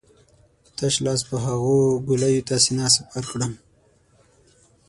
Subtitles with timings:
[0.63, 3.53] په تش لاس به هغو ګولیو ته سينه سپر کړم.